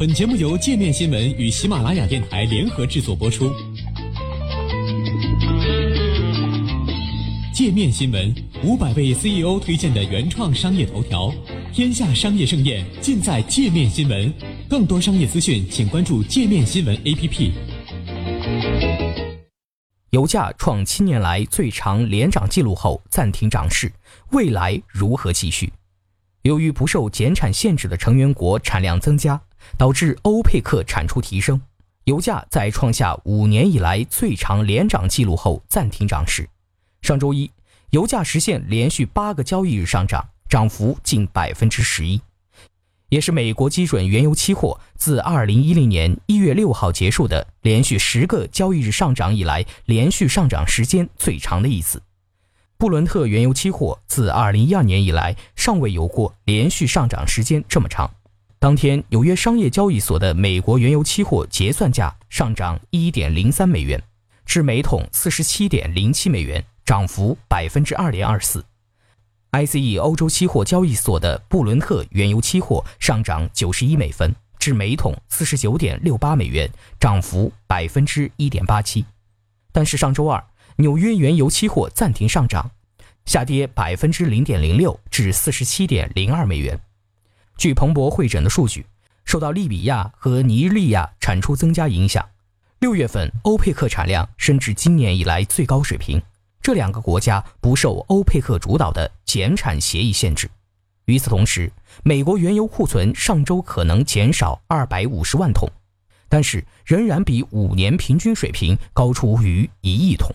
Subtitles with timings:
[0.00, 3.52] 本节目由界面新闻与喜马拉雅电台联合制作播出。
[7.52, 8.34] 界面新闻
[8.64, 11.30] 五百位 CEO 推荐的原创商业头条，
[11.70, 14.32] 天下商业盛宴尽在界面新闻。
[14.70, 17.52] 更多商业资讯，请关注界面新闻 APP。
[20.12, 23.92] 油价创七年来最长连涨记录后暂停涨势，
[24.30, 25.70] 未来如何继续？
[26.40, 29.38] 由于不受减产限制的成员国产量增加。
[29.76, 31.60] 导致欧佩克产出提升，
[32.04, 36.48] 油价在创下五年以来最长连涨记录后暂停涨势。
[37.02, 37.50] 上周一，
[37.90, 42.20] 油价实现连续八个交易日上涨，涨幅近百分之十一，
[43.08, 52.02] 也是美国基准原油期货自二零一零年一月六号结束的连续十个交易日上涨以来连续上涨时间最长的一次。
[52.76, 58.10] 布伦特原油期货自二零一二年以来尚未有过连续上涨时间这么长。
[58.60, 64.02] 当天，纽约商业交易所的美国原油期货结算价上涨一点零三美元，
[64.44, 68.62] 至每桶四十七点零七美元，涨幅百分之二点二四。
[69.52, 79.06] ICE 欧洲期货交易所的布伦特原油期货上涨九十一美分，至每桶四十九点六八美元，涨幅百分之一点八七。
[79.72, 80.44] 但是上周二，
[80.76, 82.70] 纽约原油期货暂停上涨，
[83.24, 86.78] 下跌百分之零点零六，至四十七点零二美元。
[87.60, 88.86] 据彭博会诊的数据，
[89.26, 92.26] 受到利比亚和尼日利亚产出增加影响，
[92.78, 96.22] 六月份欧佩克产量升至今年以来最高水平。
[96.62, 100.50] 这两个国家不受欧佩克主导的减产协议限制。
[101.04, 101.70] 与此同时，
[102.02, 105.68] 美国原油库存上周可能减少二百五十万桶，
[106.30, 110.34] 但是仍然比五年平均水平高出逾一亿桶。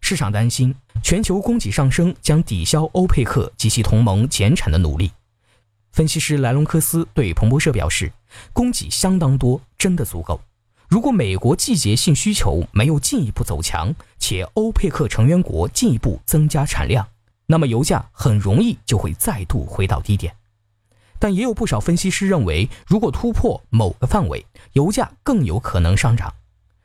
[0.00, 5.10] 市场担心全球供给上升将抵消欧佩克及其同盟减产的努力。
[5.96, 8.12] 分析师莱隆科斯对彭博社表示，
[8.52, 10.38] 供给相当多，真的足够。
[10.88, 17.08] 如果美国季节性需求没有进一步走强，且欧佩克成员国进一步增加产量，
[17.46, 20.36] 那么油价很容易就会再度回到低点。
[21.18, 26.34] 但也有不少分析师认为，如果突破某个范围，油价更有可能上涨。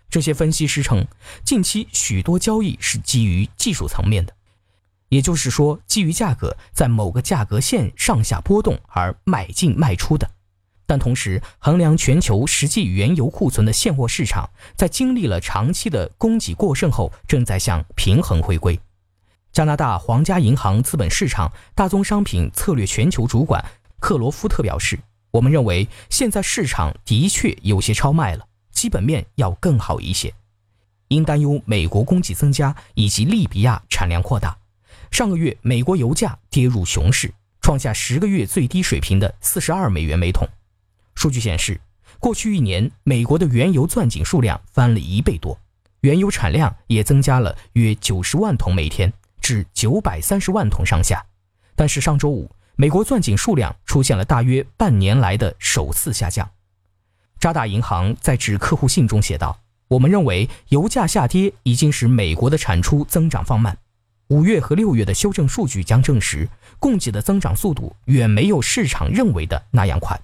[0.09, 1.05] 这些分析师称，
[1.43, 4.33] 近期许多交易是基于技术层面的。
[5.11, 10.31] 也就是说，基于价格在某个价格线上下波动而买进卖出的，
[10.85, 18.79] 但同时衡量全球实际原油库存的现货市场，在经历了长期的供给过剩后，正在向平衡回归。
[19.51, 23.61] 加拿大皇家银行资本市场大宗商品策略全球主管
[23.99, 24.97] 克罗夫特表示
[25.31, 30.33] ：“我们认为现在市场的确有些超卖了，基本面要更好一些。
[31.09, 34.55] 因担忧美国供给增加以及利比亚产量扩大。”
[35.11, 40.47] 上个月，美国油价跌入熊市，创下十个月最低水平的四十二美元每桶。
[41.15, 41.79] 数据显示，
[42.17, 45.59] 过去一年，美国的原油钻井数量翻了一倍多，
[45.99, 49.11] 原油产量也增加了约九十万桶每天，
[49.41, 51.23] 至九百三十万桶上下。
[51.75, 56.49] 但是上周五，美国钻井数量出现了大约半年来的首次下降。
[57.37, 63.77] 渣打银行在致客户信中写道：“我们认为，油价下跌已经使美国的产出增长放慢。”
[64.31, 66.47] 五月和六月的修正数据将证实，
[66.79, 70.17] 供给的增长速度远没有市场认为的那样快。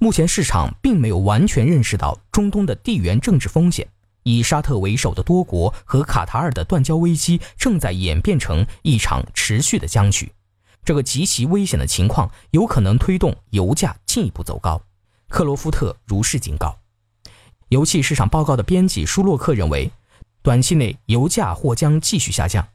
[0.00, 3.86] 目前市场并没有完全认识到中东的地缘政治风险，
[4.24, 10.32] 以沙特为首的多国和卡塔尔的断交危机正在演变成一场持续的僵局。
[10.84, 14.82] 这个极其危险的情况有可能推动油价进一步走高。
[15.28, 16.76] 克罗夫特如是警告。
[17.68, 19.92] 油气市场报告的编辑舒洛克认为，
[20.42, 22.66] 短期内油价或将继续下降。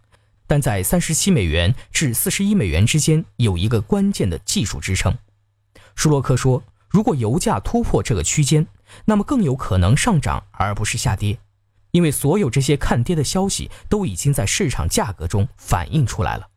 [0.48, 5.16] 但在三十七美元至四十一美元之间有一个关键的技术支撑。
[5.94, 8.66] 舒洛克说，如果油价突破这个区间，
[9.06, 11.38] 那么更有可能上涨而不是下跌，
[11.92, 16.48] 因为所有这些看跌的消息都已经在市场价格中反映出来了。